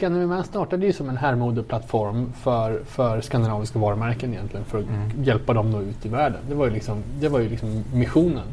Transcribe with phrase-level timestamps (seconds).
[0.00, 5.24] Scandinavian startade ju som en herrmodeplattform för, för skandinaviska varumärken egentligen för att mm.
[5.24, 6.40] hjälpa dem nå ut i världen.
[6.48, 8.46] Det var ju liksom, det var ju liksom missionen.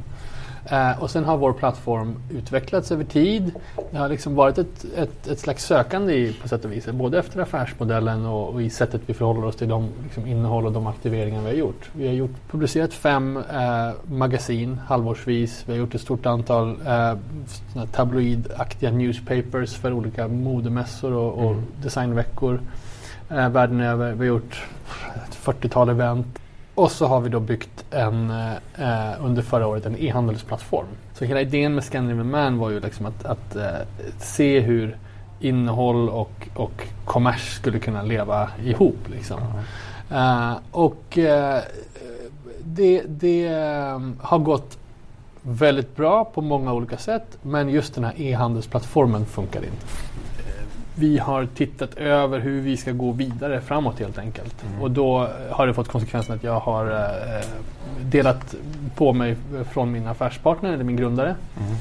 [0.69, 3.51] Eh, och sen har vår plattform utvecklats över tid.
[3.91, 6.87] Det har liksom varit ett, ett, ett slags sökande i, på sätt och vis.
[6.87, 10.71] Både efter affärsmodellen och, och i sättet vi förhåller oss till de liksom, innehåll och
[10.71, 11.89] de aktiveringar vi har gjort.
[11.93, 15.63] Vi har gjort, publicerat fem eh, magasin halvårsvis.
[15.65, 17.13] Vi har gjort ett stort antal eh,
[17.91, 21.63] tabloidaktiga newspapers för olika modemässor och, och mm.
[21.83, 22.61] designveckor
[23.29, 24.11] eh, världen över.
[24.11, 24.65] Vi har gjort
[25.15, 26.39] ett 40-tal event.
[26.77, 28.29] Och så har vi då byggt en,
[28.77, 30.87] eh, under förra året en e-handelsplattform.
[31.13, 33.63] Så hela idén med Scandinavian Man var ju liksom att, att eh,
[34.19, 34.97] se hur
[35.39, 38.97] innehåll och, och kommers skulle kunna leva ihop.
[39.05, 39.39] Liksom.
[40.09, 40.51] Mm.
[40.51, 41.59] Uh, och uh,
[42.63, 44.77] det, det uh, har gått
[45.41, 49.85] väldigt bra på många olika sätt men just den här e-handelsplattformen funkar inte
[50.99, 54.63] vi har tittat över hur vi ska gå vidare framåt helt enkelt.
[54.69, 54.81] Mm.
[54.81, 57.45] Och då har det fått konsekvensen att jag har eh,
[58.01, 58.55] delat
[58.95, 59.35] på mig
[59.71, 61.35] från min affärspartner, eller min grundare.
[61.59, 61.73] Mm.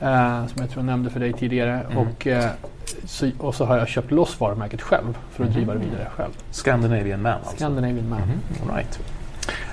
[0.00, 1.80] Eh, som jag tror jag nämnde för dig tidigare.
[1.90, 1.98] Mm.
[1.98, 2.50] Och, eh,
[3.04, 6.32] så, och så har jag köpt loss varumärket själv för att driva det vidare själv.
[6.50, 7.56] Scandinavian Man alltså?
[7.56, 8.22] Scandinavian Man.
[8.22, 8.38] Mm.
[8.62, 9.00] All right.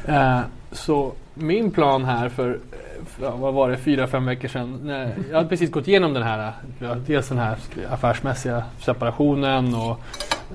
[0.05, 0.39] Eh,
[0.71, 2.59] så min plan här för
[3.19, 4.89] vad var det, fyra, fem veckor sedan.
[5.29, 6.51] Jag hade precis gått igenom den här,
[7.07, 7.57] dels den här
[7.89, 9.89] affärsmässiga separationen och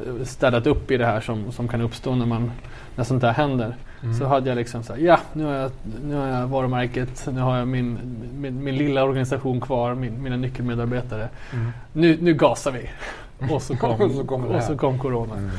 [0.06, 2.52] eh, städat upp i det här som, som kan uppstå när, man,
[2.96, 3.76] när sånt här händer.
[4.02, 4.14] Mm.
[4.14, 5.70] Så hade jag liksom så här, ja nu har jag,
[6.08, 7.98] nu har jag varumärket, nu har jag min,
[8.38, 11.28] min, min lilla organisation kvar, min, mina nyckelmedarbetare.
[11.52, 11.72] Mm.
[11.92, 12.90] Nu, nu gasar vi.
[13.54, 15.34] Och så kom, och så kom, och så kom Corona.
[15.34, 15.50] Mm.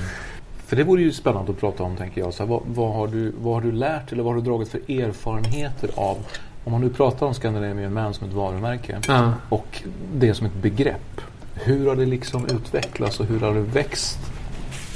[0.67, 2.33] För det vore ju spännande att prata om tänker jag.
[2.33, 4.69] Så här, vad, vad, har du, vad har du lärt eller vad har du dragit
[4.69, 6.17] för erfarenheter av
[6.67, 9.33] om man nu pratar om Scandinavian Man som ett varumärke ja.
[9.49, 9.83] och
[10.13, 11.21] det som ett begrepp.
[11.53, 14.19] Hur har det liksom utvecklats och hur har det växt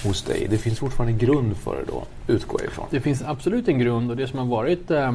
[0.04, 0.48] hos dig?
[0.50, 2.86] Det finns fortfarande en grund för det då, utgår jag ifrån.
[2.90, 5.08] Det finns absolut en grund och det som har varit eh,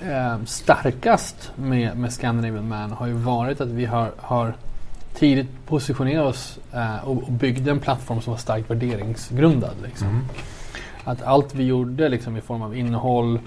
[0.00, 4.54] eh, starkast med, med Scandinavian Man har ju varit att vi har, har
[5.14, 9.74] tidigt positionerat oss eh, och, och byggde en plattform som var starkt värderingsgrundad.
[9.84, 10.08] Liksom.
[10.08, 10.24] Mm.
[11.04, 13.40] Att allt vi gjorde liksom, i form av innehåll, eh,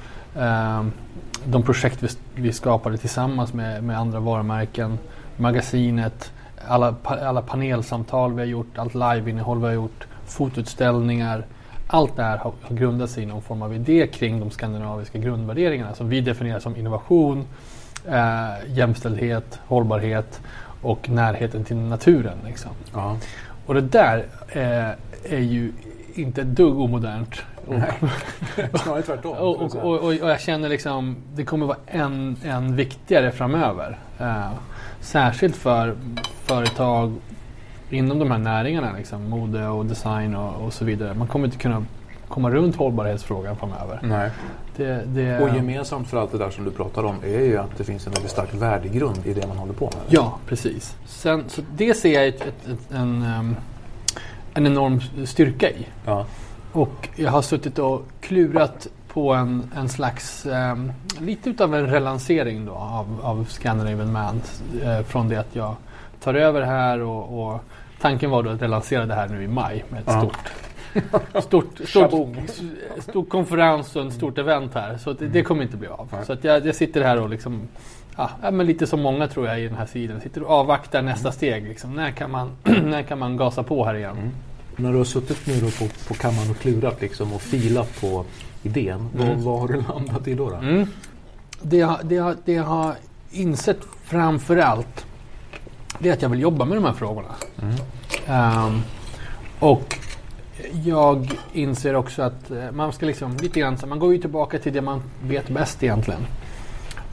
[1.46, 5.00] de projekt vi, vi skapade tillsammans med, med andra varumärken,
[5.38, 6.32] magasinet,
[6.68, 11.46] alla, alla panelsamtal vi har gjort, allt liveinnehåll vi har gjort, fotoutställningar.
[11.88, 15.18] Allt det här har, har grundat sig i någon form av idé kring de skandinaviska
[15.18, 17.46] grundvärderingarna som vi definierar som innovation,
[18.08, 20.42] eh, jämställdhet, hållbarhet
[20.82, 22.38] och närheten till naturen.
[22.46, 22.72] Liksom.
[22.94, 23.18] Ja.
[23.66, 25.74] Och det där eh, är ju
[26.16, 27.44] inte ett dugg omodernt.
[28.84, 29.38] Snarare tvärtom.
[29.38, 34.00] och, och, och, och, jag känner liksom det kommer vara än, än viktigare framöver.
[34.22, 34.52] Uh,
[35.00, 35.96] särskilt för
[36.46, 37.14] företag
[37.90, 41.14] inom de här näringarna, liksom, mode och design och, och så vidare.
[41.14, 41.86] Man kommer inte kunna
[42.28, 44.00] komma runt hållbarhetsfrågan framöver.
[44.04, 44.32] Nej.
[44.78, 47.78] Det, det, och gemensamt för allt det där som du pratar om är ju att
[47.78, 50.04] det finns en väldigt stark värdegrund i det man håller på med.
[50.08, 50.96] Ja, precis.
[51.06, 53.56] Sen, så det ser jag ett, ett, ett, en, um,
[54.54, 55.88] en enorm styrka i.
[56.06, 56.26] Ja.
[56.76, 60.76] Och jag har suttit och klurat på en, en slags, eh,
[61.20, 64.42] lite utav en relansering då av, av Scandinavian Man.
[64.84, 65.76] Eh, från det att jag
[66.20, 67.60] tar över här och, och,
[68.02, 70.20] tanken var då att relansera det här nu i maj med ett ja.
[70.20, 70.38] stort
[71.44, 72.38] Stort, stort,
[73.00, 74.98] stor konferens och en stort event här.
[74.98, 76.10] Så det, det kommer inte bli av.
[76.26, 77.68] Så att jag, jag sitter här och liksom
[78.18, 80.22] Ja, men lite som många tror jag i den här sidan.
[80.22, 81.68] Sitter och avvaktar nästa steg.
[81.68, 81.94] Liksom.
[81.94, 84.32] När, kan man, när kan man gasa på här igen?
[84.78, 84.84] Mm.
[84.84, 88.26] När du har suttit nu på, på kammaren och klurat liksom och filat på
[88.64, 89.10] idén.
[89.16, 89.28] Mm.
[89.28, 90.50] Vad, vad, har du landat i då?
[90.50, 90.56] då?
[90.56, 90.88] Mm.
[91.62, 92.96] Det, jag, det, jag, det jag har
[93.32, 95.06] insett framför allt
[96.00, 97.36] det är att jag vill jobba med de här frågorna.
[98.28, 98.82] Um,
[99.60, 99.98] och
[100.84, 104.74] jag inser också att eh, man ska liksom lite grann, man går ju tillbaka till
[104.74, 106.22] det man vet bäst egentligen.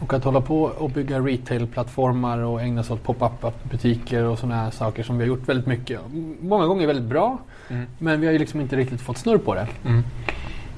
[0.03, 4.63] Och att hålla på och bygga retail-plattformar och ägna sig åt pop-up butiker och sådana
[4.63, 6.01] här saker som vi har gjort väldigt mycket.
[6.41, 7.39] Många gånger väldigt bra.
[7.69, 7.87] Mm.
[7.99, 9.67] Men vi har ju liksom inte riktigt fått snurr på det.
[9.85, 10.03] Mm.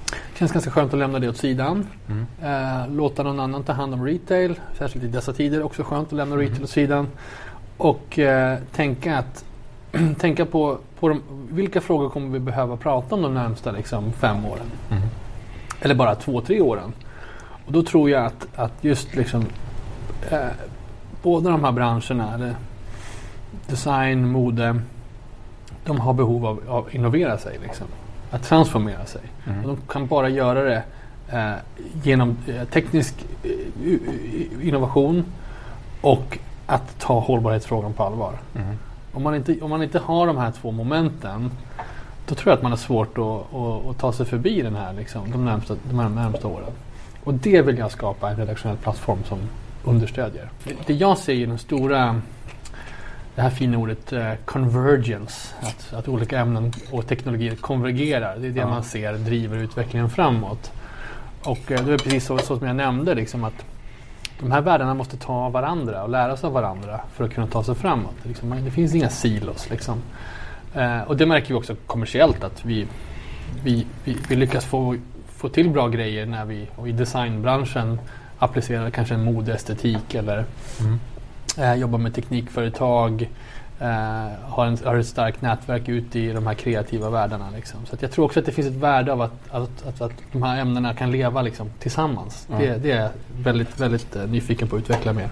[0.08, 1.86] Det känns ganska skönt att lämna det åt sidan.
[2.08, 2.26] Mm.
[2.42, 4.60] Eh, låta någon annan ta hand om retail.
[4.78, 7.08] Särskilt i dessa tider också skönt att lämna retail åt sidan.
[7.76, 9.44] Och eh, tänka att
[10.18, 14.44] tänka på, på de, vilka frågor kommer vi behöva prata om de närmsta liksom, fem
[14.46, 14.66] åren.
[14.90, 15.02] Mm.
[15.80, 16.92] Eller bara två, tre åren.
[17.66, 19.46] Och då tror jag att, att just liksom
[20.30, 20.46] eh,
[21.22, 22.54] båda de här branscherna, eller
[23.66, 24.80] design, mode,
[25.84, 27.58] de har behov av att innovera sig.
[27.62, 27.86] Liksom.
[28.30, 29.22] Att transformera sig.
[29.46, 29.60] Mm.
[29.60, 30.82] Och de kan bara göra det
[31.28, 31.54] eh,
[32.02, 35.24] genom eh, teknisk eh, innovation
[36.00, 38.32] och att ta hållbarhetsfrågan på allvar.
[38.54, 38.76] Mm.
[39.12, 41.50] Om, man inte, om man inte har de här två momenten
[42.26, 44.92] då tror jag att man har svårt att, att, att ta sig förbi den här,
[44.92, 46.70] liksom, de, närmsta, de här närmsta åren.
[47.24, 49.38] Och det vill jag skapa en redaktionell plattform som
[49.84, 50.50] understödjer.
[50.64, 52.20] Det, det jag ser i den stora
[53.34, 58.36] det här fina ordet uh, convergence, att, att olika ämnen och teknologier konvergerar.
[58.38, 58.68] Det är det ja.
[58.68, 60.72] man ser driver utvecklingen framåt.
[61.42, 63.64] Och uh, det är precis så, så, som jag nämnde, liksom att
[64.40, 67.64] de här världarna måste ta varandra och lära sig av varandra för att kunna ta
[67.64, 68.14] sig framåt.
[68.22, 69.70] Liksom, det finns inga silos.
[69.70, 69.98] Liksom.
[70.76, 72.86] Uh, och det märker vi också kommersiellt att vi,
[73.62, 74.96] vi, vi, vi lyckas få
[75.44, 77.98] få till bra grejer när vi och i designbranschen
[78.38, 80.44] applicerar kanske en modeestetik eller
[80.80, 80.98] mm.
[81.58, 83.30] eh, jobbar med teknikföretag.
[83.80, 83.88] Eh,
[84.42, 87.50] har, en, har ett starkt nätverk ute i de här kreativa världarna.
[87.56, 87.86] Liksom.
[87.86, 90.42] Så jag tror också att det finns ett värde av att, att, att, att de
[90.42, 92.48] här ämnena kan leva liksom, tillsammans.
[92.50, 92.60] Mm.
[92.62, 93.10] Det, det, är jag
[93.42, 95.28] väldigt, väldigt uh, nyfiken på att utveckla mer.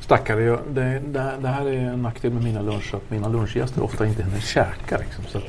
[0.00, 4.06] Stackare, det, det, det, här är en nackdel med mina luncher att mina lunchgäster ofta
[4.06, 4.98] inte hinner käka.
[4.98, 5.40] Liksom, så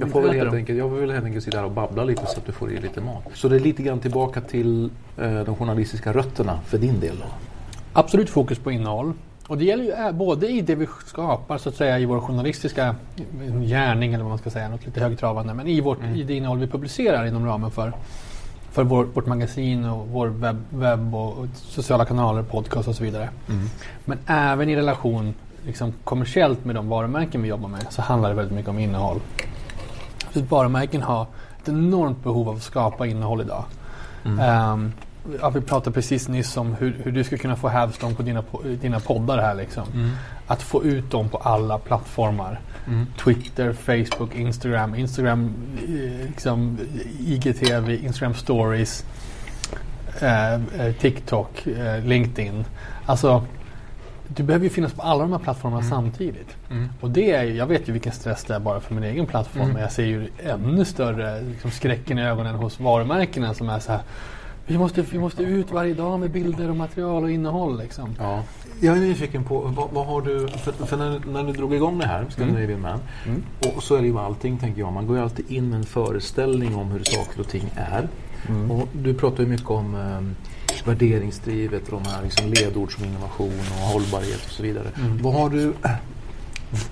[0.00, 2.38] jag, får väl helt enkelt, jag vill helt enkelt sitta här och babbla lite så
[2.38, 3.24] att du får i lite mat.
[3.34, 7.24] Så det är lite grann tillbaka till eh, de journalistiska rötterna för din del då?
[7.92, 9.12] Absolut fokus på innehåll.
[9.48, 12.20] Och det gäller ju eh, både i det vi skapar så att säga i vår
[12.20, 12.94] journalistiska
[13.62, 15.54] gärning eller vad man ska säga, något lite högtravande.
[15.54, 16.16] Men i, vårt, mm.
[16.16, 17.92] i det innehåll vi publicerar inom ramen för,
[18.70, 23.04] för vår, vårt magasin och vår webb, webb och, och, sociala kanaler, podcast och så
[23.04, 23.28] vidare.
[23.48, 23.68] Mm.
[24.04, 25.34] Men även i relation
[25.66, 29.20] liksom, kommersiellt med de varumärken vi jobbar med så handlar det väldigt mycket om innehåll.
[30.32, 31.26] Absolut, varumärken har
[31.62, 33.64] ett enormt behov av att skapa innehåll idag.
[34.24, 34.70] Mm.
[34.72, 34.92] Um,
[35.40, 38.44] ja, vi pratade precis nyss om hur, hur du ska kunna få Havstone på dina,
[38.80, 39.54] dina poddar här.
[39.54, 39.84] Liksom.
[39.94, 40.10] Mm.
[40.46, 42.60] Att få ut dem på alla plattformar.
[42.86, 43.06] Mm.
[43.24, 46.78] Twitter, Facebook, Instagram, Instagram, eh, liksom,
[47.20, 49.04] IGTV, Instagram stories,
[50.20, 52.64] eh, eh, TikTok, eh, LinkedIn.
[53.06, 53.44] Alltså
[54.36, 55.90] du behöver ju finnas på alla de här plattformarna mm.
[55.90, 56.56] samtidigt.
[56.70, 56.88] Mm.
[57.00, 59.62] Och det är, jag vet ju vilken stress det är bara för min egen plattform.
[59.62, 59.74] Mm.
[59.74, 63.92] Men jag ser ju ännu större liksom, skräcken i ögonen hos varumärkena som är så
[63.92, 64.00] här.
[64.66, 67.78] Vi måste, vi måste ut varje dag med bilder och material och innehåll.
[67.78, 68.14] Liksom.
[68.18, 68.42] Ja.
[68.80, 71.98] Jag är nyfiken på, vad, vad har du, för, för, när, när du drog igång
[71.98, 72.82] det här, Scandinavian mm.
[72.82, 73.42] Man, mm.
[73.76, 75.84] och så är det ju allting tänker jag, man går ju alltid in med en
[75.84, 78.08] föreställning om hur saker och ting är.
[78.48, 78.70] Mm.
[78.70, 80.34] Och du pratar ju mycket om um,
[80.84, 84.88] värderingsdrivet och de här liksom ledord som innovation och hållbarhet och så vidare.
[84.96, 85.18] Mm.
[85.22, 85.72] Vad har du,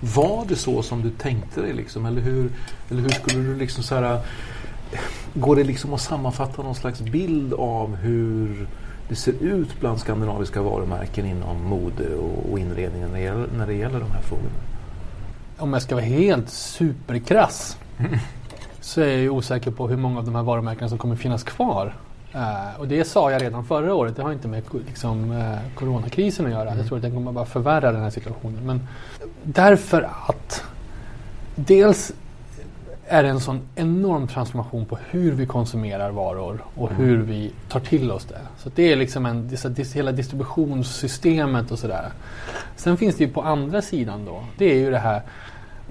[0.00, 2.06] var det så som du tänkte dig liksom?
[2.06, 2.50] Eller hur,
[2.90, 4.20] eller hur skulle du liksom så här,
[5.34, 8.68] Går det liksom att sammanfatta någon slags bild av hur
[9.08, 13.66] det ser ut bland skandinaviska varumärken inom mode och, och inredning när det, gäller, när
[13.66, 14.50] det gäller de här frågorna?
[15.58, 17.76] Om jag ska vara helt superkrass
[18.80, 21.42] så är jag ju osäker på hur många av de här varumärkena som kommer finnas
[21.42, 21.94] kvar
[22.34, 24.16] Uh, och det sa jag redan förra året.
[24.16, 26.68] Det har inte med liksom, uh, coronakrisen att göra.
[26.68, 26.78] Mm.
[26.78, 28.66] Jag tror att den kommer bara förvärra den här situationen.
[28.66, 28.88] Men
[29.42, 30.64] därför att
[31.54, 32.12] dels
[33.06, 37.02] är det en sån enorm transformation på hur vi konsumerar varor och mm.
[37.02, 38.40] hur vi tar till oss det.
[38.58, 42.10] Så det är liksom en, det, hela distributionssystemet och sådär.
[42.76, 44.44] Sen finns det ju på andra sidan då.
[44.58, 45.22] Det är ju det här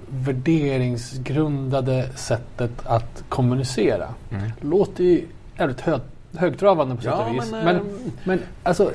[0.08, 4.08] värderingsgrundade sättet att kommunicera.
[4.30, 4.50] Mm.
[4.60, 5.26] Låter ju
[5.58, 7.50] jävligt högt högtravande på sätt Ja, och vis.
[7.50, 7.82] men, Men, eh,
[8.24, 8.92] men, alltså,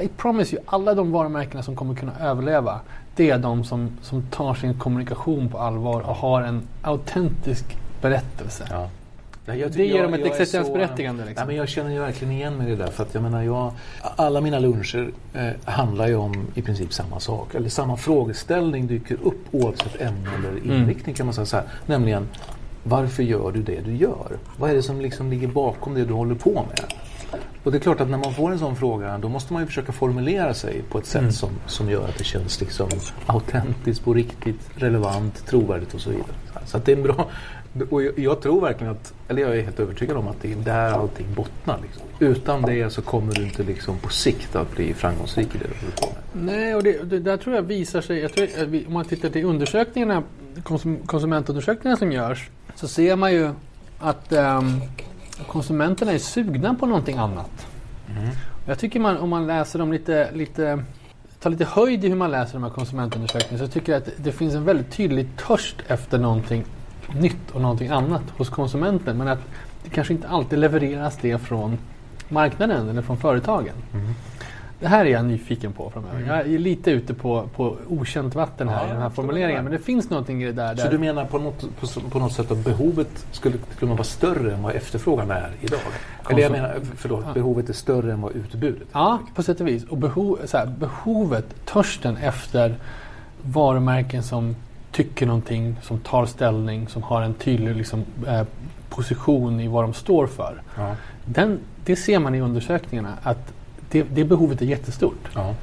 [0.00, 2.80] I, I promise you, alla de varumärkena som kommer kunna överleva,
[3.16, 8.64] det är de som, som tar sin kommunikation på allvar och har en autentisk berättelse.
[8.70, 8.88] Ja.
[9.48, 11.40] Nej, jag- Det ger jag- dem ett existensberättigande, liksom.
[11.40, 12.90] Nej, men jag känner ju verkligen igen mig i det där.
[12.90, 13.72] För att jag menar, jag,
[14.16, 17.54] alla mina luncher eh, handlar ju om i princip samma sak.
[17.54, 20.70] Eller samma frågeställning dyker upp oavsett ämne eller Mm.
[20.70, 21.46] inriktning kan man säga.
[21.46, 21.64] Så här.
[21.86, 22.28] Nämligen,
[22.88, 24.38] varför gör du det du gör?
[24.58, 26.80] Vad är det som liksom ligger bakom det du håller på med?
[27.64, 29.66] Och det är klart att när man får en sån fråga då måste man ju
[29.66, 31.32] försöka formulera sig på ett sätt Mm.
[31.32, 32.88] som, som gör att det känns liksom
[33.26, 36.26] autentiskt, på riktigt, relevant, trovärdigt och så vidare.
[36.66, 37.28] Så att det är en bra...
[37.90, 40.56] Och jag, jag tror verkligen att, eller jag är helt övertygad om att det är
[40.56, 41.78] där allting bottnar.
[41.82, 42.02] Liksom.
[42.18, 45.90] Utan det så kommer du inte liksom på sikt att bli framgångsrik i det du
[46.00, 46.44] på med.
[46.44, 48.18] Nej, och det, det där tror jag visar sig.
[48.18, 50.22] Jag tror, vi- om man tittar till undersökningarna,
[50.62, 53.50] konsum, konsumentundersökningarna som görs, så ser man ju
[53.98, 54.80] att ehm,
[55.46, 57.66] konsumenterna är sugna på någonting annat.
[58.66, 60.84] Jag tycker man, om man läser dem lite, lite
[61.40, 64.32] tar lite höjd i hur man läser de här konsumentundersökningarna så tycker jag att det
[64.32, 66.64] finns en väldigt tydlig törst efter någonting
[67.20, 69.18] nytt och någonting annat hos konsumenten.
[69.18, 69.38] Men att
[69.84, 71.78] det kanske inte alltid levereras det från
[72.28, 73.74] marknaden eller från företagen.
[74.80, 76.24] Det här är jag nyfiken på framöver.
[76.26, 79.64] Jag är lite ute på, på okänt vatten här Ja, i den här formuleringen.
[79.64, 80.76] Men det finns någonting i det där.
[80.76, 84.04] Så där du menar på något, på, på något sätt att behovet skulle kunna vara
[84.04, 85.80] större än vad efterfrågan är idag?
[86.30, 88.88] Eller jag menar, förlåt, behovet är större än vad utbudet.
[88.92, 89.84] Ja, på sätt och vis.
[89.84, 92.74] Och behov, här, behovet, törsten efter
[93.42, 94.56] varumärken som
[94.92, 98.42] tycker någonting, som tar ställning, som har en tydlig liksom, eh,
[98.88, 100.62] position i vad de står för.
[100.76, 100.96] Ja.
[101.24, 103.52] Den, det ser man i undersökningarna att
[103.90, 105.28] det, det behovet är jättestort.
[105.34, 105.54] Ja.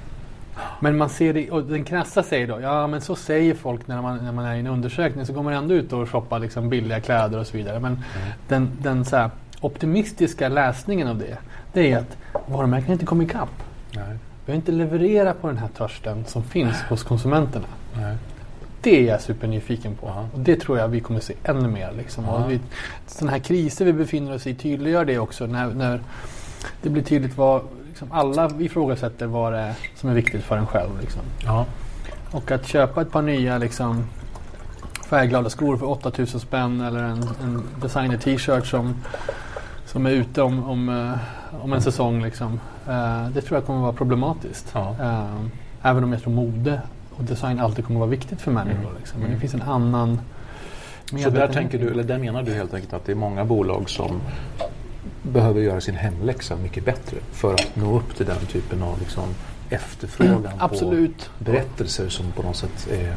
[0.80, 4.02] Men man ser det, och den krassa säger då, ja men så säger folk när
[4.02, 6.70] man, när man är i en undersökning så går man ändå ut och shoppar liksom
[6.70, 7.80] billiga kläder och så vidare.
[7.80, 8.00] Men
[8.48, 9.30] den, den så här,
[9.62, 11.38] optimistiska läsningen av det,
[11.74, 13.64] det är att varumärkena inte kommer ikapp.
[13.92, 14.18] Nej.
[14.46, 17.68] Vi har inte levererat på den här törsten som finns hos konsumenterna.
[17.96, 18.18] Nej.
[18.82, 20.08] Det är jag supernyfiken på.
[20.08, 20.28] Ja.
[20.34, 21.92] Och det tror jag vi kommer se ännu mer.
[21.98, 22.30] Liksom.
[22.30, 22.60] Och vi,
[23.08, 25.46] sådana här kriser vi befinner oss i tydliggör det också.
[25.46, 26.00] När, när
[26.82, 27.62] det blir tydligt vad
[27.94, 31.02] liksom, alla ifrågasätter vad det är som är viktigt för en själv.
[31.02, 31.22] Liksom.
[31.46, 31.66] Ja.
[32.32, 34.04] Och att köpa ett par nya liksom,
[35.10, 38.96] färgglada skor för 8000 spänn eller en, en designer t-shirt som,
[39.86, 42.24] som är ute om, om, eh, om en säsong.
[42.24, 42.60] Liksom.
[42.88, 44.72] Eh, det tror jag kommer vara problematiskt.
[44.74, 44.96] Ja.
[45.02, 45.42] Eh,
[45.82, 46.82] även om jag tror mode
[47.16, 48.92] och design alltid kommer vara viktigt för människor.
[48.98, 49.22] Liksom.
[49.22, 50.20] Men det finns en annan
[51.24, 53.90] Så där tänker du, eller där menar du helt enkelt att det är många bolag
[53.90, 54.22] som
[55.24, 59.24] behöver göra sin hemläxa mycket bättre för att nå upp till den typen av liksom
[59.70, 61.30] efterfrågan Absolut.
[61.38, 63.16] på berättelser som på något sätt är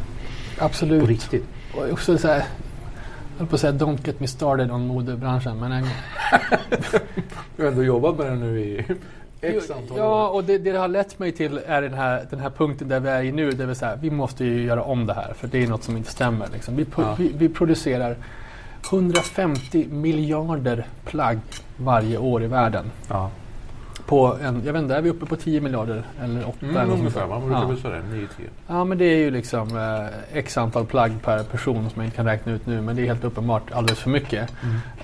[0.58, 1.08] på Absolut.
[1.08, 1.44] riktigt.
[1.76, 5.60] Och också så här, jag höll på att säga don't get me started on modebranschen.
[5.60, 5.84] Men en,
[7.56, 8.84] Du har ändå jobbat med det nu i
[9.40, 10.34] x antal Ja, år.
[10.34, 13.00] och det, det det har lett mig till är den här, den här punkten där
[13.00, 13.50] vi är i nu.
[13.52, 15.82] Där vi, så här, vi måste ju göra om det här för det är något
[15.84, 16.48] som inte stämmer.
[16.52, 16.76] Liksom.
[16.76, 17.14] Vi, Ja.
[17.18, 18.16] vi, vi producerar
[18.90, 21.38] 150 miljarder plagg
[21.76, 22.90] varje år i världen.
[23.09, 23.31] Ja.
[24.07, 26.57] På en, jag vet inte, är vi uppe på 10 miljarder eller 8?
[26.66, 28.26] eller Mm, ungefär, man brukar väl säga det, 9-10.
[28.66, 32.16] ja, men det är ju liksom eh, x antal plagg per person som jag inte
[32.16, 32.81] kan räkna ut nu.
[32.81, 34.50] Men det är helt uppenbart alldeles för mycket.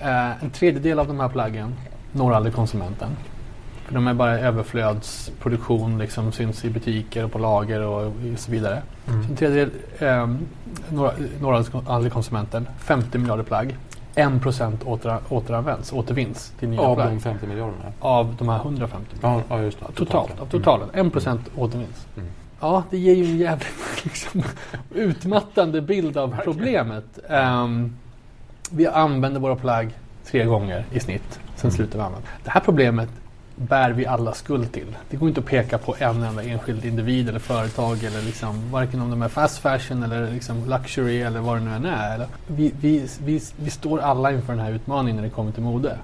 [0.03, 1.75] Eh, en tredjedel av de här plaggen
[2.13, 3.09] når aldrig konsumenten.
[3.93, 8.83] För de är bara överflödsproduktion, liksom syns i butiker och på lager och så vidare.
[9.07, 10.29] Så en tredjedel eh,
[11.43, 12.69] aldrig- aldrig konsumenten.
[12.79, 13.77] 50 miljarder plagg.
[14.15, 17.09] 1% åter, återanvänds, återvinns till nya Av plagg.
[17.11, 17.85] de 50 miljarderna?
[18.01, 19.87] Av de här 150 Ja, ja just det.
[19.95, 20.89] Totalt, av totalen.
[20.95, 22.07] 1% återvinns.
[22.17, 22.29] Mm.
[22.61, 24.43] Ja, det ger ju en jävligt liksom,
[24.95, 27.19] utmattande bild av problemet.
[27.29, 27.97] Ehm,
[28.71, 29.91] vi använder våra plagg
[30.27, 31.77] tre gånger i snitt, sen Mm.
[31.77, 32.29] slutar vi använda.
[32.45, 33.09] Det här problemet
[33.69, 34.97] bär vi alla skuld till.
[35.11, 39.01] Det går inte att peka på en enda enskild individ eller företag eller liksom, varken
[39.01, 42.27] om de är fast fashion eller liksom luxury eller vad det nu än är.
[42.47, 45.99] Vi, vi, vi, vi står alla inför den här utmaningen när det kommer till mode.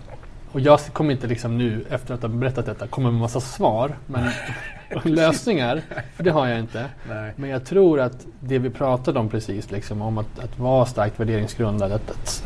[0.52, 3.96] Och jag kommer inte liksom nu, efter att ha berättat detta, komma med massa svar
[4.06, 4.30] men,
[4.96, 5.82] och lösningar.
[6.16, 6.84] För det har jag inte.
[7.08, 7.32] Nej.
[7.36, 11.20] Men jag tror att det vi pratade om precis, liksom, om att, att vara starkt
[11.20, 11.92] värderingsgrundad.
[11.92, 12.42] Att, att,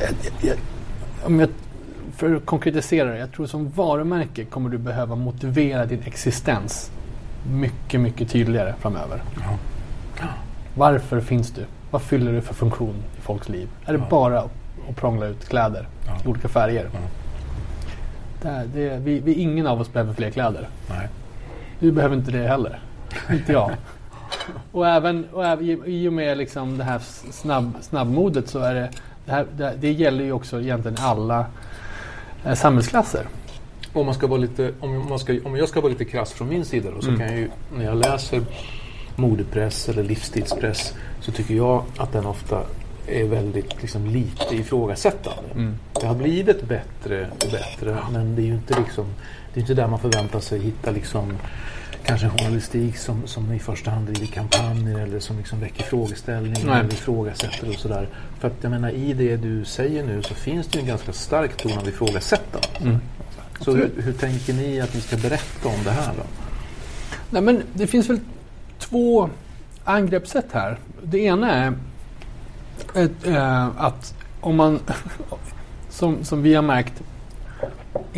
[0.00, 0.56] jag, jag,
[1.26, 1.48] om jag,
[2.16, 6.90] för att konkretisera det, jag tror som varumärke kommer du behöva motivera din existens
[7.50, 9.22] mycket, mycket tydligare framöver.
[10.74, 11.64] Varför finns du?
[11.90, 13.68] Vad fyller du för funktion i folks liv?
[13.84, 14.06] Är det Ja.
[14.10, 14.50] bara att,
[14.96, 16.12] prångla ut kläder Ja.
[16.24, 16.90] i olika färger?
[16.92, 16.98] Ja.
[18.42, 20.68] Det, det, vi, vi, ingen av oss behöver fler kläder.
[20.90, 21.08] Nej.
[21.80, 22.78] Du behöver inte det heller.
[23.30, 23.70] inte jag.
[24.72, 26.98] Och även, och även i, och med liksom det här
[27.30, 28.90] snabb, snabbmodet så är det
[29.26, 31.46] det, här, det, det gäller ju också egentligen alla
[32.54, 33.26] samhällsklasser.
[33.92, 36.48] Om, man ska vara lite, om, man ska, om jag ska vara lite krass från
[36.48, 37.20] min sida då, så mm.
[37.20, 38.42] kan jag ju, när jag läser
[39.16, 42.62] modepress eller livsstilspress så tycker jag att den ofta
[43.06, 45.50] är väldigt liksom, lite ifrågasättande.
[45.54, 45.74] Mm.
[46.00, 49.06] Det har blivit bättre och bättre men det är ju inte, liksom,
[49.54, 51.36] det är inte där man förväntar sig hitta liksom,
[52.04, 56.80] kanske journalistik som, som i första hand driver kampanjer eller som liksom väcker frågeställningar Nej.
[56.80, 58.08] eller ifrågasätter och sådär.
[58.38, 61.12] För att jag menar i det du säger nu så finns det ju en ganska
[61.12, 62.68] stark ton av ifrågasättande.
[62.80, 62.98] Mm.
[63.60, 66.22] Så hur, hur, tänker ni att ni ska berätta om det här då?
[67.30, 68.20] Nej men det finns väl
[68.78, 69.30] två
[69.84, 70.78] angreppssätt här.
[71.02, 71.72] Det ena är
[72.94, 74.80] ett, äh, att om man,
[75.90, 77.02] som, som vi har märkt,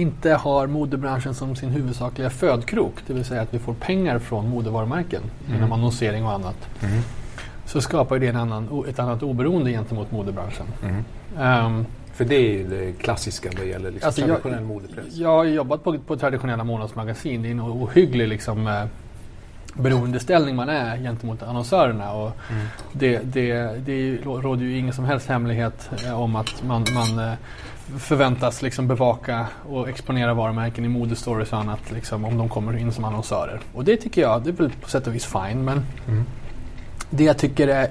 [0.00, 4.48] inte har modebranschen som sin huvudsakliga födkrok, det vill säga att vi får pengar från
[4.48, 5.54] modevarumärken mm.
[5.54, 7.02] genom annonsering och annat, mm.
[7.66, 10.66] så skapar det en annan, ett annat oberoende gentemot modebranschen.
[10.82, 11.66] Mm.
[11.66, 15.16] Um, för det är ju det klassiska vad gäller liksom alltså traditionell modepress.
[15.16, 17.42] Jag har jobbat på, på traditionella månadsmagasin.
[17.42, 18.84] Det är en ohygglig liksom, eh,
[19.74, 22.12] beroendeställning man är gentemot annonsörerna.
[22.12, 22.66] Och mm.
[22.92, 23.54] det, det,
[23.86, 27.34] det råder ju ingen som helst hemlighet eh, om att man, man eh,
[27.98, 32.92] förväntas liksom bevaka och exponera varumärken i modestories och annat liksom, om de kommer in
[32.92, 33.60] som annonsörer.
[33.74, 35.64] Och det tycker jag, det är väl på sätt och vis fine.
[35.64, 36.24] Men mm.
[37.10, 37.90] det jag tycker är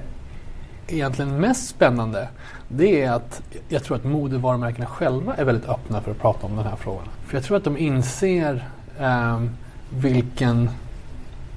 [0.88, 2.28] egentligen mest spännande
[2.68, 6.56] det är att jag tror att modevarumärkena själva är väldigt öppna för att prata om
[6.56, 7.04] den här frågan.
[7.26, 8.68] För jag tror att de inser
[9.00, 9.50] um,
[9.90, 10.70] vilken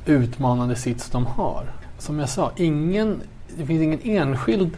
[0.06, 1.66] utmanande sits de har.
[1.98, 3.22] Som jag sa, ingen,
[3.58, 4.78] det finns ingen enskild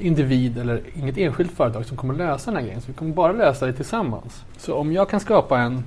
[0.00, 2.80] individ eller inget enskilt företag som kommer lösa den här grejen.
[2.80, 4.44] Så vi kommer bara lösa det tillsammans.
[4.56, 5.84] Så om jag kan skapa en,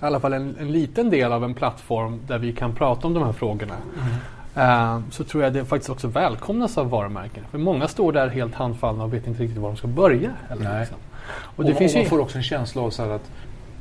[0.00, 3.14] i alla fall en, en liten del av en plattform där vi kan prata om
[3.14, 3.74] de här frågorna.
[4.00, 4.10] Mm.
[4.56, 7.44] Uh, så tror jag det faktiskt också välkomnas av varumärken.
[7.50, 10.30] För många står där helt handfallna och vet inte riktigt var de ska börja.
[10.50, 10.96] Eller liksom.
[11.32, 12.08] och, det och finns man ju...
[12.08, 13.30] får också en känsla av så att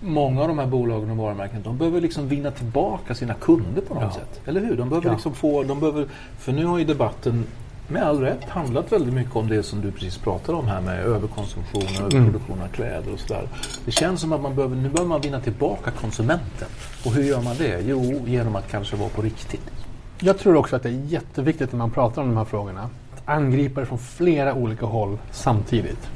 [0.02, 3.94] många av de här bolagen och varumärken de behöver liksom vinna tillbaka sina kunder på
[3.94, 4.12] något ja.
[4.12, 4.42] sätt.
[4.46, 4.76] Eller hur?
[4.76, 5.14] De behöver ja.
[5.14, 6.06] liksom få, de behöver,
[6.38, 7.46] för nu har ju debatten
[7.90, 11.00] med all rätt handlat väldigt mycket om det som du precis pratade om här med
[11.00, 12.24] överkonsumtion och mm.
[12.24, 13.48] överproduktion av kläder och sådär.
[13.86, 16.68] Det känns som att man behöver, nu behöver man vinna tillbaka konsumenten.
[17.06, 17.82] Och hur gör man det?
[17.86, 19.72] Jo, genom att kanske vara på riktigt.
[20.20, 23.22] Jag tror också att det är jätteviktigt när man pratar om de här frågorna att
[23.26, 26.10] angripa det från flera olika håll samtidigt.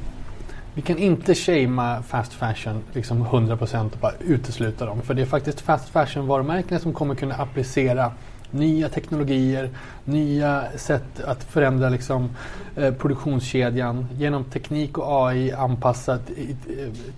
[0.75, 5.01] Vi kan inte shamea fast fashion liksom 100% och bara utesluta dem.
[5.01, 8.11] För det är faktiskt fast fashion-varumärkena som kommer kunna applicera
[8.53, 9.69] nya teknologier,
[10.05, 12.29] nya sätt att förändra liksom,
[12.75, 16.21] eh, produktionskedjan genom teknik och AI anpassat,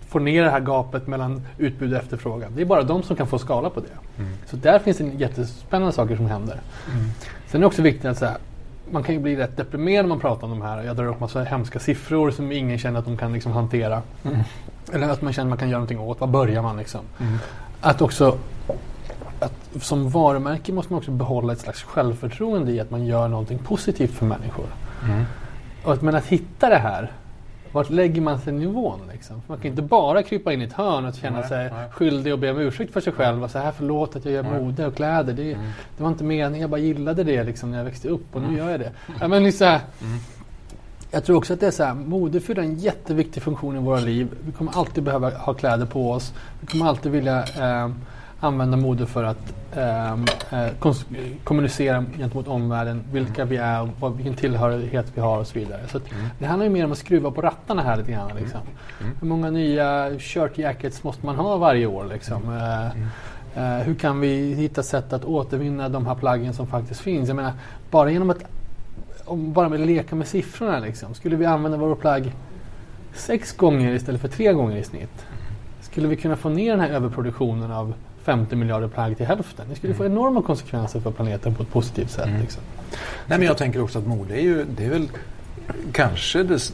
[0.08, 2.52] få ner det här gapet mellan utbud och efterfrågan.
[2.56, 4.22] Det är bara de som kan få skala på det.
[4.22, 4.34] Mm.
[4.46, 6.60] Så där finns det jättespännande saker som händer.
[6.94, 7.06] Mm.
[7.48, 8.38] Sen är det också viktigt att säga
[8.92, 10.84] man kan ju bli rätt deprimerad när man pratar om de här.
[10.84, 14.02] Jag drar upp massa hemska siffror som ingen känner att de kan liksom hantera.
[14.24, 14.40] Mm.
[14.94, 16.20] Eller att man känner att man kan göra någonting åt.
[16.20, 17.02] Var börjar man liksom?
[17.20, 17.38] Mm.
[17.82, 18.38] Att också
[19.80, 24.12] som varumärke måste man också behålla ett slags självförtroende i att man gör någonting positivt
[24.12, 24.66] för människor.
[25.04, 25.24] Mm.
[25.84, 27.12] Och att, men att hitta det här
[27.76, 29.00] vart lägger man sig nivån?
[29.12, 29.42] Liksom?
[29.48, 31.90] Man kan inte bara krypa in i ett hörn och känna nej, sig nej.
[31.92, 33.44] skyldig och be om ursäkt för sig själv.
[33.44, 34.62] Och säga förlåt att jag gör nej.
[34.62, 35.34] mode och kläder.
[35.34, 35.66] Det, mm.
[35.98, 38.52] det, var inte meningen, jag bara gillade det liksom, när jag växte upp och mm.
[38.52, 38.92] nu gör jag det.
[39.20, 40.20] Ja, men så här, mm.
[41.12, 44.00] Jag tror också att det är så här, mode fyller en jätteviktig funktion i våra
[44.00, 44.28] liv.
[44.46, 46.34] Vi kommer alltid behöva ha kläder på oss.
[46.62, 47.90] Vi kommer alltid vilja eh,
[48.46, 50.68] använda mode för att ehm, eh,
[51.44, 53.50] kommunicera gentemot omvärlden, vilka mm.
[53.50, 55.82] vi är, vad, vilken tillhörighet vi har och så vidare.
[55.88, 56.28] Så mm.
[56.40, 58.32] Det handlar ju mer om att skruva på rattarna här lite grann.
[58.40, 58.60] Liksom.
[59.02, 59.18] Mm.
[59.22, 62.06] Hur många nya shirt jackets måste man ha varje år?
[62.14, 62.44] Liksom?
[62.44, 62.58] Mm.
[62.58, 63.80] Eh, mm.
[63.80, 67.28] eh, hur kan vi hitta sätt att återvinna de här plaggen som faktiskt finns?
[67.28, 67.54] Jag menar,
[67.92, 68.44] bara genom att
[69.26, 71.14] om bara med leka med siffrorna liksom.
[71.14, 72.34] Skulle vi använda våra plagg
[73.14, 75.26] sex gånger istället för tre gånger i snitt?
[75.82, 77.94] Skulle vi kunna få ner den här överproduktionen av
[78.26, 79.66] 50 miljarder plagg till hälften.
[79.70, 79.98] Det skulle mm.
[79.98, 82.28] få enorma konsekvenser för planeten på ett positivt sätt.
[82.28, 82.42] Mm.
[82.42, 82.64] Liksom.
[83.28, 85.08] Nej, men jag tänker också att mode är ju, det är väl
[85.92, 86.72] kanske det,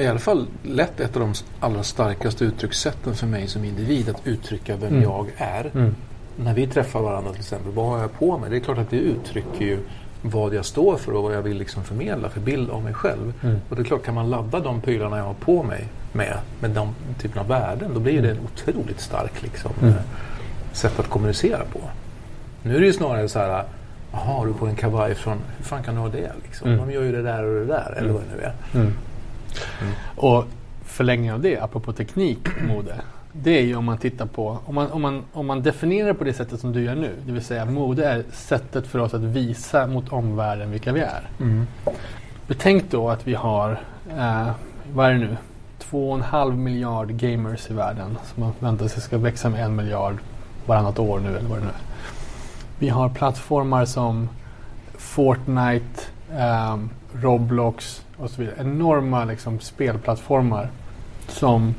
[0.00, 4.26] i alla fall lätt ett av de allra starkaste uttryckssätten för mig som individ att
[4.26, 5.02] uttrycka vem mm.
[5.02, 5.70] jag är.
[5.74, 5.94] Mm.
[6.36, 8.50] När vi träffar varandra till exempel, vad har jag på mig?
[8.50, 9.78] Det är klart att det uttrycker ju
[10.22, 13.32] vad jag står för och vad jag vill liksom förmedla för bild av mig själv.
[13.42, 13.56] Mm.
[13.68, 16.70] Och det är klart, kan man ladda de prylarna jag har på mig med, med
[16.70, 19.94] de typerna av värden, då blir det en otroligt stark liksom, mm.
[20.76, 21.80] Sätt att kommunicera på.
[22.62, 23.64] Nu är det ju snarare så här,
[24.12, 26.32] jaha, du på en kavaj från, hur fan kan du ha det?
[26.42, 26.68] Liksom?
[26.68, 26.86] Mm.
[26.86, 27.98] De gör ju det där och det där, mm.
[27.98, 28.54] eller vad det nu är.
[28.74, 28.92] Mm.
[29.82, 29.94] mm.
[30.16, 30.44] Och
[30.84, 32.94] förlängningen av det, apropå teknik, mode.
[33.32, 36.24] Det är ju om man tittar på, om man, om, man, om man definierar på
[36.24, 37.10] det sättet som du gör nu.
[37.26, 41.22] Det vill säga mode är sättet för oss att visa mot omvärlden vilka vi är.
[41.40, 41.66] Mm.
[42.46, 44.50] Betänk då att vi har, eh,
[44.92, 45.36] vad är det nu,
[45.78, 49.64] två och en halv miljard gamers i världen som man väntar sig ska växa med
[49.64, 50.16] en miljard
[50.66, 51.82] varannat år nu eller vad det nu är.
[52.78, 54.28] Vi har plattformar som
[54.96, 56.02] Fortnite,
[56.72, 58.56] um, Roblox och så vidare.
[58.60, 60.68] Enorma liksom, spelplattformar
[61.28, 61.74] som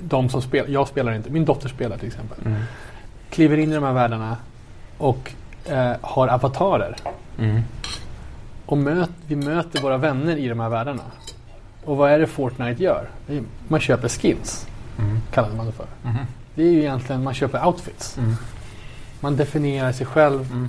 [0.00, 2.38] de som spelar, jag spelar inte, min dotter spelar till exempel.
[2.46, 2.60] Mm.
[3.30, 4.36] Kliver in i de här världarna
[4.98, 5.32] och
[5.64, 6.96] eh, har avatarer.
[7.38, 7.62] Mm.
[8.66, 11.02] Och möt, vi möter våra vänner i de här världarna.
[11.84, 13.08] Och vad är det Fortnite gör?
[13.68, 14.66] Man köper skins,
[14.98, 15.20] mm.
[15.32, 15.86] kallar man det för.
[16.04, 16.16] Mm.
[16.54, 18.18] Det är ju egentligen, man köper outfits.
[18.18, 18.34] Mm.
[19.20, 20.68] Man definierar sig själv mm.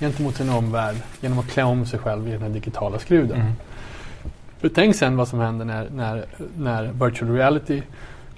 [0.00, 3.40] gentemot sin omvärld genom att klä om sig själv i den här digitala skruden.
[3.40, 3.52] Mm.
[4.60, 6.24] För tänk sen vad som händer när, när,
[6.56, 7.82] när virtual reality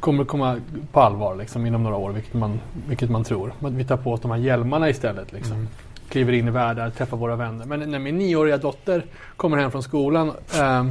[0.00, 0.60] kommer att komma
[0.92, 3.52] på allvar liksom, inom några år, vilket man, vilket man tror.
[3.58, 5.32] Vi tar på oss de här hjälmarna istället.
[5.32, 5.52] Liksom.
[5.56, 5.68] Mm.
[6.08, 7.64] Kliver in i världar, träffar våra vänner.
[7.64, 9.04] Men när min nioåriga dotter
[9.36, 10.32] kommer hem från skolan.
[10.58, 10.86] Eh,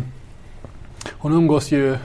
[1.12, 1.98] hon umgås ju,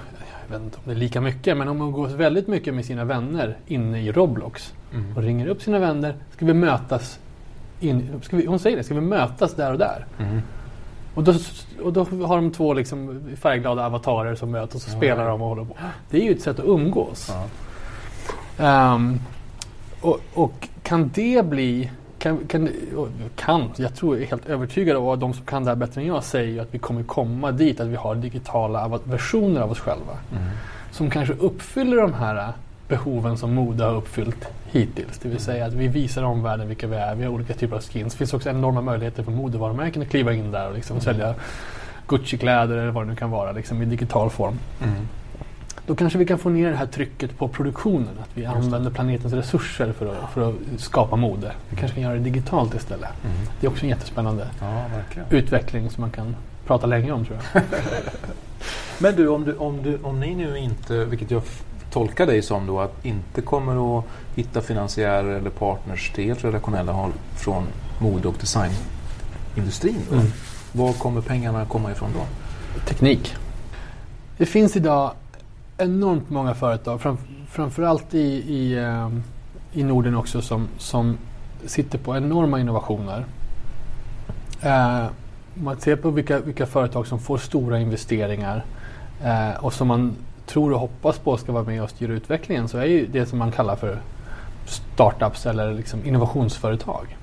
[0.48, 3.04] jag vet inte om det är lika mycket, men hon umgås väldigt mycket med sina
[3.04, 4.74] vänner inne i Roblox.
[4.92, 5.16] Mm.
[5.16, 6.16] Och ringer upp sina vänner.
[6.30, 7.18] Ska vi mötas?
[7.80, 10.06] In, ska vi, hon säger det, ska vi mötas där och där?
[10.18, 10.40] Mm.
[11.14, 11.34] Och då,
[11.82, 15.42] och då har de två liksom färgglada avatarer som möts och så ja, spelar de
[15.42, 15.76] och håller på.
[16.10, 17.32] Det är ju ett sätt att umgås.
[18.58, 19.20] Um,
[20.00, 21.90] och, och, kan det bli
[22.24, 22.68] kan, kan,
[23.36, 26.06] kan, jag tror, är helt övertygad om att de som kan det här bättre än
[26.06, 30.12] jag säger att vi kommer komma dit att vi har digitala versioner av oss själva.
[30.32, 30.42] Mm.
[30.90, 32.52] Som kanske uppfyller de här
[32.88, 35.18] behoven som mode har uppfyllt hittills.
[35.18, 37.14] Det vill säga att vi visar omvärlden vilka vi är.
[37.14, 38.12] Vi har olika typer av skins.
[38.12, 41.04] Det finns också enorma möjligheter för modevarumärken att kliva in där och liksom mm.
[41.04, 41.34] sälja
[42.06, 44.58] Gucci-kläder eller vad det nu kan vara liksom i digital form.
[44.82, 45.08] Mm.
[45.86, 48.18] Då kanske vi kan få ner det här trycket på produktionen.
[48.22, 51.52] Att vi använder planetens resurser för att, för att skapa mode.
[51.68, 53.10] Vi kanske kan göra det digitalt istället.
[53.24, 53.36] Mm.
[53.60, 54.84] Det är också en jättespännande ja,
[55.30, 57.62] utveckling som man kan prata länge om tror jag.
[58.98, 61.42] Men du om, du, om, du, om ni nu inte, vilket jag
[61.90, 67.12] tolka dig som då att inte kommer att hitta finansiärer eller partners till redaktionella håll
[67.36, 67.66] från
[67.98, 70.02] mode och designindustrin.
[70.12, 70.26] Mm.
[70.72, 72.26] Var kommer pengarna komma ifrån då?
[72.86, 73.34] Teknik.
[74.38, 75.12] Det finns idag
[75.78, 78.18] enormt många företag, fram, framförallt i,
[78.54, 79.22] i, ehm,
[79.72, 81.18] i Norden också, som, som
[81.66, 83.24] sitter på enorma innovationer.
[84.60, 85.06] Eh,
[85.54, 88.64] man ser på vilka, vilka företag som får stora investeringar
[89.22, 92.78] eh, och som man tror och hoppas på ska vara med och styra utvecklingen så
[92.78, 93.98] är ju det som man kallar för
[94.66, 97.16] startups eller liksom innovationsföretag.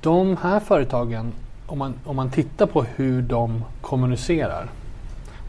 [0.00, 1.32] De här företagen,
[1.66, 4.68] om man, om man tittar på hur de kommunicerar,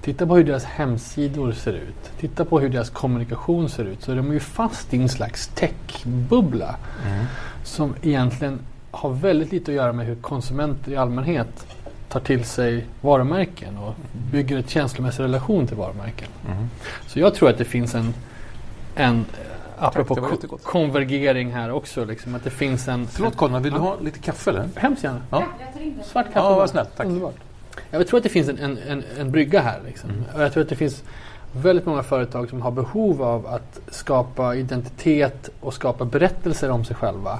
[0.09, 4.11] titta på hur deras hemsidor ser ut, titta på hur deras kommunikation ser ut, så
[4.11, 6.75] är de ju fast i en slags techbubbla
[7.07, 7.25] mm.
[7.63, 8.59] som egentligen
[8.91, 11.65] har väldigt lite att göra med hur konsumenter i allmänhet
[12.07, 13.95] tar till sig varumärken och
[14.31, 16.27] bygger en känslomässig relation till varumärken.
[16.47, 16.69] Mm.
[17.07, 18.13] Så jag tror att det finns en,
[18.95, 19.25] en
[19.77, 22.05] apropå ko konvergering här också.
[22.05, 23.07] Liksom, att det finns en...
[23.07, 23.77] Förlåt Conrad, vill ja.
[23.77, 24.69] du ha lite kaffe eller?
[24.75, 25.21] Hemskt gärna.
[25.31, 25.43] Ja.
[26.03, 26.39] Svart kaffe.
[26.39, 26.97] Ja, vad snällt.
[26.97, 27.05] Tack.
[27.05, 27.48] Underbart.
[27.91, 29.79] Jag tror att det finns en, en, en, en brygga här.
[29.85, 30.09] Liksom.
[30.09, 30.23] Mm.
[30.35, 31.03] Och jag tror att det finns
[31.51, 36.95] väldigt många företag som har behov av att skapa identitet och skapa berättelser om sig
[36.95, 37.39] själva.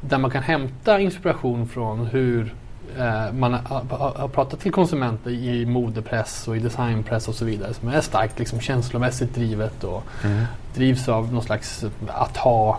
[0.00, 2.54] Där man kan hämta inspiration från hur
[2.98, 7.74] eh, man har, har, pratat till konsumenter i modepress och i designpress och så vidare
[7.74, 10.44] som är starkt liksom, känslomässigt drivet och mm.
[10.74, 12.78] drivs av någon slags att ha,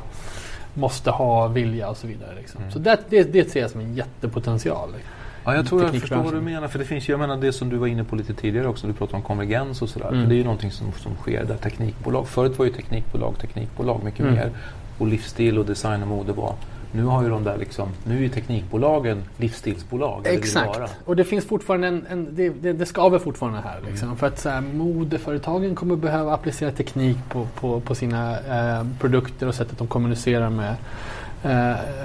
[0.73, 2.35] måste ha, vilja och så vidare.
[2.35, 2.61] Liksom.
[2.61, 2.71] Mm.
[2.71, 4.89] Så det, det, det ser jag som en jättepotential.
[5.45, 6.67] Ja, jag tror jag förstår vad du menar.
[6.67, 8.87] För det finns ju, jag menar det som du var inne på lite tidigare också.
[8.87, 10.09] Du pratade om konvergens och sådär.
[10.09, 10.29] Mm.
[10.29, 12.27] det är ju någonting som, som sker där teknikbolag.
[12.27, 14.33] Förut var ju teknikbolag teknikbolag mycket mm.
[14.33, 14.51] mer.
[14.97, 16.55] Och livsstil och design och mode var
[16.95, 20.27] nu har ju de där liksom, nu är teknikbolagen livsstilsbolag.
[20.27, 23.79] Exakt, det och det finns fortfarande en, en det, det, det skaver fortfarande här.
[23.87, 24.07] Liksom.
[24.07, 24.17] Mm.
[24.17, 29.47] För att så här, modeföretagen kommer behöva applicera teknik på, på, på sina eh, produkter
[29.47, 30.75] och sättet de kommunicerar med,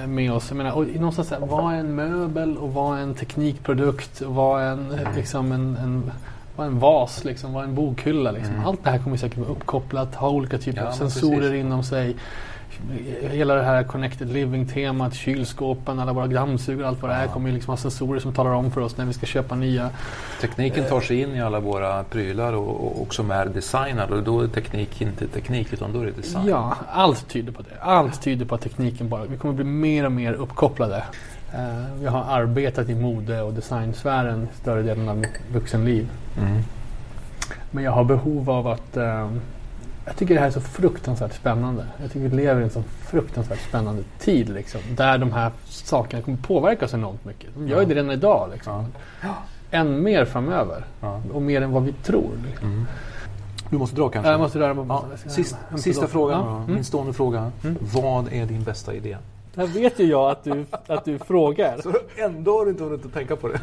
[0.06, 0.50] med oss.
[0.50, 4.22] Jag menar, och någonstans här, vad är en möbel och vad är en teknikprodukt?
[4.22, 5.16] Vad är en, mm.
[5.16, 6.12] liksom en, en
[6.58, 8.30] vad en vas, liksom, vad en bokhylla.
[8.30, 8.54] Liksom.
[8.54, 8.66] Mm.
[8.66, 11.54] Allt det här kommer säkert vara uppkopplat, ha olika typer ja, av sensorer precis.
[11.54, 12.16] inom sig
[13.30, 17.54] hela det här connected living-temat, kylskåpen, alla våra dammsugare, allt vad det är kommer ju
[17.54, 19.90] liksom ha sensorer som talar om för oss när vi ska köpa nya.
[20.40, 24.40] Tekniken tar sig in i alla våra prylar och, och som är designade och då
[24.40, 26.46] är teknik inte teknik utan då är det design.
[26.48, 27.80] Ja, allt tyder på det.
[27.80, 31.04] Allt tyder på att tekniken bara, vi kommer bli mer och mer uppkopplade.
[31.54, 36.08] Uh, vi har arbetat i mode och designsfären större delen av mitt vuxenliv.
[36.38, 36.62] Mm.
[37.70, 39.30] Men jag har behov av att uh,
[40.08, 41.86] jag tycker det här är så fruktansvärt spännande.
[42.02, 44.48] Jag tycker vi lever i en så fruktansvärt spännande tid.
[44.48, 47.50] Liksom, där de här sakerna kommer påverka oss enormt mycket.
[47.54, 48.50] De gör ju det redan idag.
[48.52, 48.86] Liksom.
[49.22, 49.34] Ja.
[49.70, 50.84] Än mer framöver.
[51.00, 51.22] Ja.
[51.32, 52.30] Och mer än vad vi tror.
[52.46, 52.68] Liksom.
[52.68, 52.86] Mm.
[53.70, 54.30] Du måste dra kanske?
[54.30, 55.04] Jag måste röra mig ja.
[55.26, 56.56] Sist, Sista frågan ja.
[56.56, 56.74] mm.
[56.74, 57.52] Min stående fråga.
[57.64, 57.76] Mm.
[57.80, 59.16] Vad är din bästa idé?
[59.54, 61.80] Det vet ju jag att du, att du frågar.
[61.82, 63.60] Så ändå har du inte hunnit att tänka på det.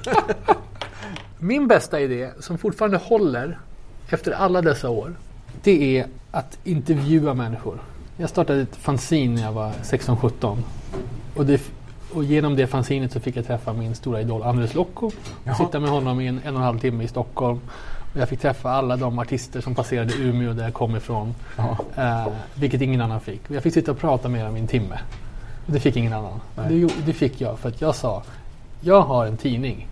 [1.39, 3.59] Min bästa idé, som fortfarande håller
[4.09, 5.15] efter alla dessa år,
[5.65, 7.79] det är att intervjua människor.
[8.17, 10.57] Jag startade ett fanzine när jag var 16-17.
[11.35, 11.45] Och,
[12.17, 15.11] och genom det fanzinet så fick jag träffa min stora idol Andres Lokko.
[15.57, 17.59] Sitta med honom i en, en och en halv timme i Stockholm.
[18.13, 21.35] Och jag fick träffa alla de artister som passerade Umeå där jag kom ifrån.
[21.95, 23.41] Eh, vilket ingen annan fick.
[23.47, 24.99] jag fick sitta och prata med dem i en timme.
[25.65, 26.41] Det fick ingen annan.
[26.55, 28.23] Det, det, fick jag för att jag sa
[28.81, 29.87] jag har en tidning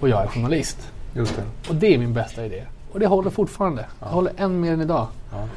[0.00, 0.90] och jag är journalist.
[1.12, 1.20] Det.
[1.68, 2.62] Och det är min bästa idé.
[2.92, 3.86] Och det håller fortfarande.
[4.00, 4.06] Ja.
[4.06, 5.06] Det håller än mer än idag.
[5.30, 5.48] Ja.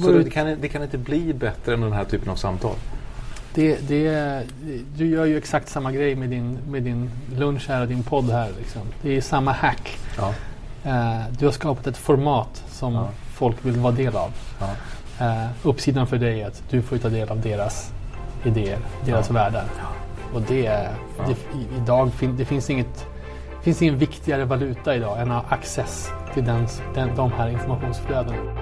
[0.00, 2.74] Så det kan, det kan inte bli bättre än den här typen av samtal?
[3.54, 4.42] Det, det,
[4.96, 8.30] du gör ju exakt samma grej med din, med din lunch här och din podd
[8.30, 8.50] här.
[8.58, 8.82] Liksom.
[9.02, 9.98] Det är samma hack.
[10.18, 10.34] Ja.
[10.86, 13.08] Uh, du har skapat ett format som ja.
[13.34, 14.30] folk vill vara del av.
[14.60, 14.66] Ja.
[15.26, 17.92] Uh, uppsidan för dig är att du får ta del av deras
[18.44, 19.34] idéer, deras ja.
[19.34, 19.64] världar.
[20.34, 20.88] Och det,
[21.26, 21.36] det,
[21.76, 23.06] idag det finns inget
[23.58, 28.61] det finns ingen viktigare valuta idag än access till den, den, de här informationsflödena.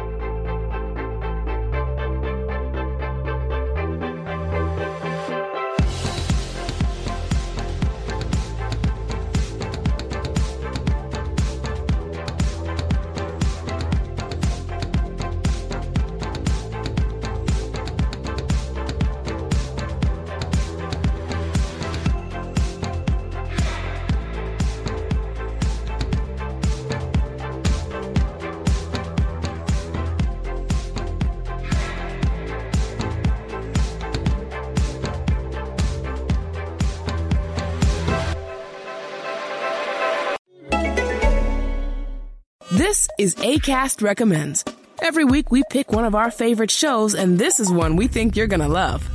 [43.70, 44.64] ACAST Recommends.
[45.00, 48.34] Every week we pick one of our favorite shows, and this is one we think
[48.34, 49.08] you're gonna love.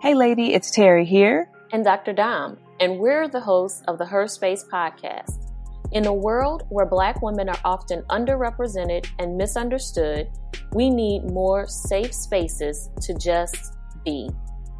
[0.00, 1.50] Hey, lady, it's Terry here.
[1.72, 2.12] And Dr.
[2.12, 5.50] Dom, and we're the hosts of the Her Space podcast.
[5.90, 10.28] In a world where Black women are often underrepresented and misunderstood,
[10.74, 14.30] we need more safe spaces to just be.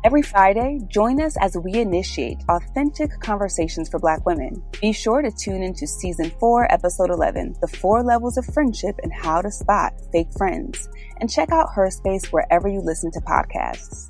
[0.09, 4.63] Every Friday, join us as we initiate authentic conversations for Black women.
[4.81, 9.13] Be sure to tune into Season 4, Episode 11, The Four Levels of Friendship and
[9.13, 10.89] How to Spot Fake Friends.
[11.21, 14.09] And check out Her Space wherever you listen to podcasts.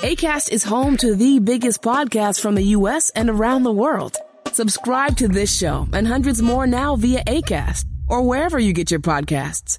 [0.00, 3.10] ACAST is home to the biggest podcasts from the U.S.
[3.10, 4.16] and around the world.
[4.50, 8.98] Subscribe to this show and hundreds more now via ACAST or wherever you get your
[8.98, 9.78] podcasts.